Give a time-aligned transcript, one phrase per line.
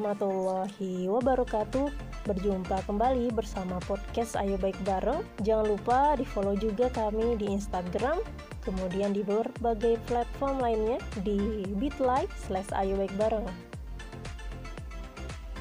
[0.00, 1.92] warahmatullahi wabarakatuh.
[2.24, 5.20] Berjumpa kembali bersama podcast Ayo Baik Bareng.
[5.44, 8.16] Jangan lupa di follow juga kami di Instagram
[8.64, 13.44] Kemudian di berbagai platform lainnya di bit.ly slash Ayo Baik Bareng.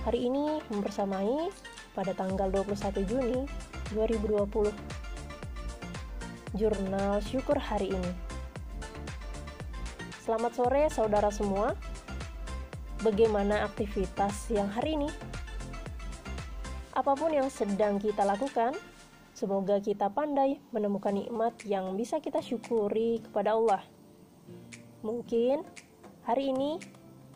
[0.08, 1.52] Hari ini mempersamai
[1.92, 3.44] pada tanggal 21 Juni
[3.92, 4.72] 2020
[6.56, 8.12] Jurnal Syukur hari ini.
[10.24, 11.76] Selamat sore saudara semua
[13.00, 15.10] bagaimana aktivitas yang hari ini.
[16.92, 18.76] Apa pun yang sedang kita lakukan,
[19.32, 23.84] semoga kita pandai menemukan nikmat yang bisa kita syukuri kepada Allah.
[25.00, 25.64] Mungkin
[26.28, 26.76] hari ini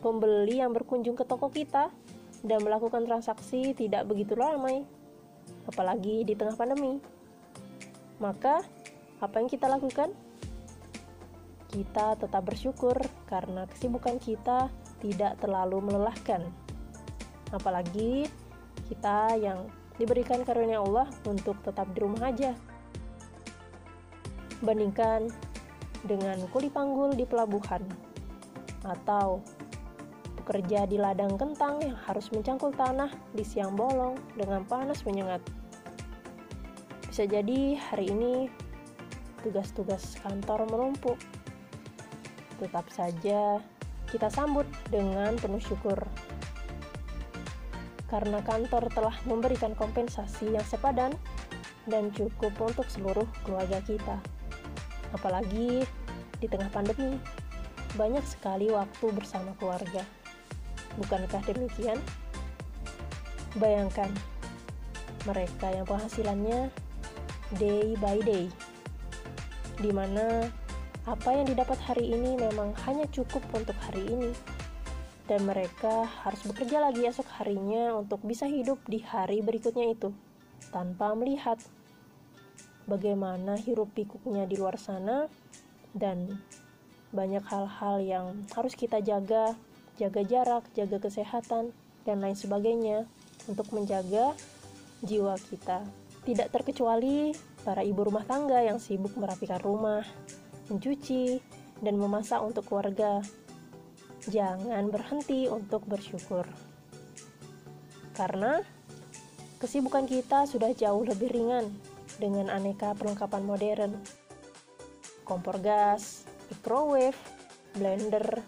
[0.04, 1.88] pembeli yang berkunjung ke toko kita
[2.44, 4.84] dan melakukan transaksi tidak begitu ramai,
[5.64, 7.00] apalagi di tengah pandemi.
[8.20, 8.60] Maka,
[9.24, 10.12] apa yang kita lakukan?
[11.72, 14.68] Kita tetap bersyukur karena kesibukan kita
[15.04, 16.48] tidak terlalu melelahkan.
[17.52, 18.24] Apalagi
[18.88, 19.68] kita yang
[20.00, 22.56] diberikan karunia Allah untuk tetap di rumah aja.
[24.64, 25.28] Bandingkan
[26.08, 27.84] dengan kuli panggul di pelabuhan
[28.84, 29.44] atau
[30.40, 35.40] bekerja di ladang kentang yang harus mencangkul tanah di siang bolong dengan panas menyengat.
[37.08, 38.48] Bisa jadi hari ini
[39.44, 41.20] tugas-tugas kantor menumpuk.
[42.60, 43.60] Tetap saja
[44.14, 44.62] kita sambut
[44.94, 45.98] dengan penuh syukur.
[48.06, 51.18] Karena kantor telah memberikan kompensasi yang sepadan
[51.90, 54.22] dan cukup untuk seluruh keluarga kita.
[55.10, 55.82] Apalagi
[56.38, 57.18] di tengah pandemi,
[57.98, 60.06] banyak sekali waktu bersama keluarga.
[60.94, 61.98] Bukankah demikian?
[63.58, 64.14] Bayangkan,
[65.26, 66.70] mereka yang penghasilannya
[67.58, 68.46] day by day,
[69.82, 70.46] di mana
[71.04, 74.32] apa yang didapat hari ini memang hanya cukup untuk hari ini,
[75.28, 80.16] dan mereka harus bekerja lagi esok harinya untuk bisa hidup di hari berikutnya itu,
[80.72, 81.60] tanpa melihat
[82.88, 85.28] bagaimana hirup pikuknya di luar sana,
[85.92, 86.40] dan
[87.12, 88.26] banyak hal-hal yang
[88.56, 89.52] harus kita jaga,
[90.00, 91.76] jaga jarak, jaga kesehatan,
[92.08, 93.04] dan lain sebagainya
[93.44, 94.32] untuk menjaga
[95.04, 95.84] jiwa kita.
[96.24, 100.00] Tidak terkecuali para ibu rumah tangga yang sibuk merapikan rumah,
[100.68, 101.40] mencuci,
[101.82, 103.20] dan memasak untuk keluarga.
[104.24, 106.48] Jangan berhenti untuk bersyukur.
[108.14, 108.62] Karena
[109.60, 111.68] kesibukan kita sudah jauh lebih ringan
[112.16, 113.92] dengan aneka perlengkapan modern.
[115.26, 117.16] Kompor gas, microwave,
[117.74, 118.44] blender,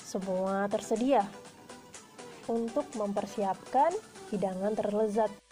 [0.00, 1.24] semua tersedia
[2.48, 3.92] untuk mempersiapkan
[4.32, 5.43] hidangan terlezat.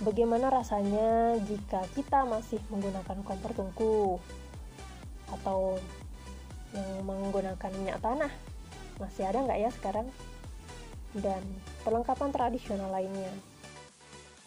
[0.00, 4.16] Bagaimana rasanya jika kita masih menggunakan kompor tungku
[5.28, 5.76] atau
[6.72, 8.32] yang menggunakan minyak tanah?
[8.96, 10.08] Masih ada nggak ya sekarang?
[11.12, 11.44] Dan
[11.84, 13.28] perlengkapan tradisional lainnya.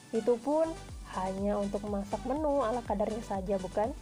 [0.10, 0.74] Itu pun
[1.14, 3.94] hanya untuk memasak menu ala kadarnya saja, bukan?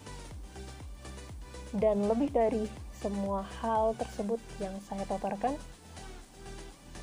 [1.75, 2.63] Dan lebih dari
[2.95, 5.59] semua hal tersebut yang saya paparkan,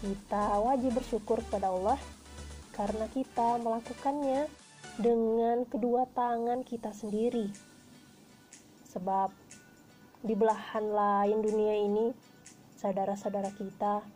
[0.01, 2.01] kita wajib bersyukur kepada Allah
[2.79, 4.47] karena kita melakukannya
[5.03, 7.51] dengan kedua tangan kita sendiri.
[8.95, 9.35] Sebab
[10.23, 12.15] di belahan lain dunia ini,
[12.79, 14.07] saudara-saudara kita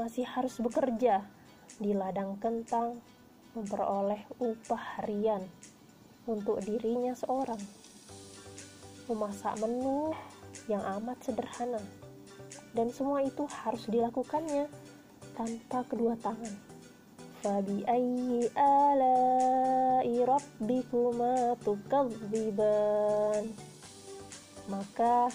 [0.00, 1.20] masih harus bekerja
[1.76, 2.96] di ladang kentang
[3.52, 5.44] memperoleh upah harian
[6.24, 7.60] untuk dirinya seorang.
[9.04, 10.16] Memasak menu
[10.64, 11.80] yang amat sederhana
[12.72, 14.64] dan semua itu harus dilakukannya
[15.36, 16.77] tanpa kedua tangan
[17.43, 21.35] فبأي آلاء ربكما
[21.67, 23.45] تكذبان
[24.63, 25.27] maka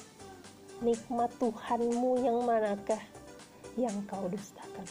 [0.80, 3.00] nikmat Tuhanmu yang manakah
[3.76, 4.88] yang kau dustakan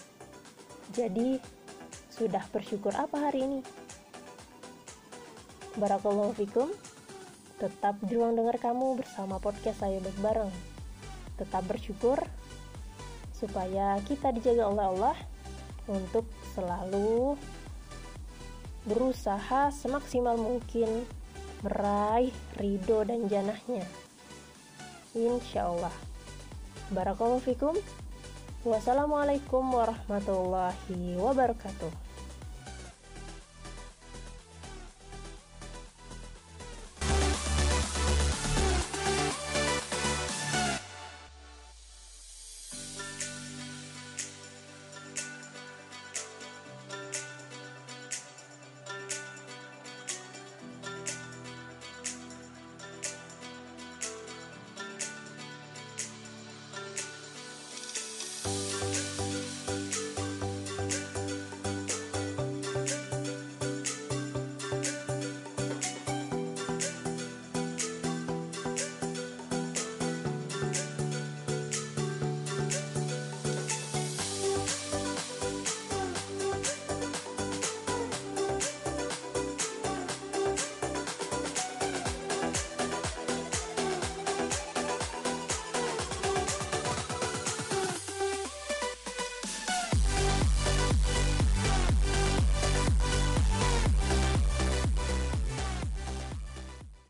[0.94, 1.42] jadi
[2.14, 3.62] sudah bersyukur apa hari ini
[5.78, 6.70] Barakallahu fikum
[7.58, 10.54] tetap di ruang dengar kamu bersama podcast saya baik bareng
[11.42, 12.22] tetap bersyukur
[13.34, 15.18] supaya kita dijaga oleh Allah
[15.90, 17.37] untuk selalu
[18.85, 21.07] berusaha semaksimal mungkin
[21.63, 23.87] meraih ridho dan janahnya.
[25.15, 25.95] Insya Allah.
[26.91, 27.75] Barakallahu fikum.
[28.63, 32.12] Wassalamualaikum warahmatullahi wabarakatuh.